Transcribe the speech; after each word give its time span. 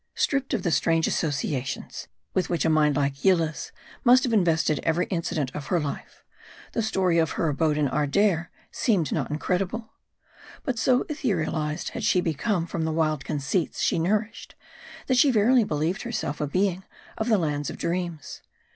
STRIPPED 0.15 0.55
of 0.55 0.63
the 0.63 0.71
strange 0.71 1.05
associations, 1.05 2.07
with 2.33 2.49
which 2.49 2.65
a 2.65 2.71
mind 2.71 2.95
like 2.95 3.23
Yillah's 3.23 3.71
must 4.03 4.23
have 4.23 4.33
invested 4.33 4.79
every 4.81 5.05
incident 5.11 5.51
of 5.53 5.67
her 5.67 5.79
life, 5.79 6.23
the 6.71 6.81
story 6.81 7.19
of 7.19 7.33
her 7.33 7.49
abode 7.49 7.77
in 7.77 7.87
Ardair 7.87 8.47
seemed 8.71 9.11
not 9.11 9.29
incredible. 9.29 9.91
But 10.63 10.79
so 10.79 11.03
etherealized 11.03 11.89
had 11.89 12.03
she 12.03 12.19
become 12.19 12.65
from 12.65 12.83
the 12.83 12.91
wild 12.91 13.23
conceits 13.23 13.79
she 13.81 13.99
nourished, 13.99 14.55
that 15.05 15.17
she 15.17 15.29
verily 15.29 15.63
believed 15.63 16.01
herself 16.01 16.41
a 16.41 16.47
being 16.47 16.83
of 17.15 17.29
the 17.29 17.37
lands 17.37 17.69
of 17.69 17.77
dreams. 17.77 18.41